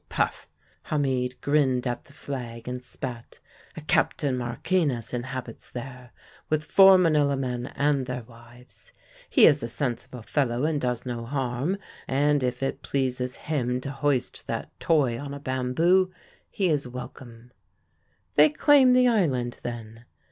"'Puf!' 0.09 0.47
Hamid 0.85 1.39
grinned 1.41 1.85
at 1.85 2.05
the 2.05 2.11
flag 2.11 2.67
and 2.67 2.83
spat. 2.83 3.39
'A 3.77 3.81
Captain 3.81 4.35
Marquinez 4.35 5.13
inhabits 5.13 5.69
there, 5.69 6.11
with 6.49 6.63
four 6.63 6.97
Manila 6.97 7.37
men 7.37 7.67
and 7.75 8.07
their 8.07 8.23
wives. 8.23 8.93
He 9.29 9.45
is 9.45 9.61
a 9.61 9.67
sensible 9.67 10.23
fellow, 10.23 10.65
and 10.65 10.81
does 10.81 11.05
no 11.05 11.23
harm, 11.23 11.77
and 12.07 12.41
if 12.41 12.63
it 12.63 12.81
pleases 12.81 13.35
him 13.35 13.79
to 13.81 13.91
hoist 13.91 14.47
that 14.47 14.71
toy 14.79 15.19
on 15.19 15.35
a 15.35 15.39
bamboo, 15.39 16.11
he 16.49 16.69
is 16.69 16.87
welcome.' 16.87 17.51
"'They 18.33 18.49
claim 18.49 18.93
the 18.93 19.07
island, 19.07 19.59
then?' 19.61 20.05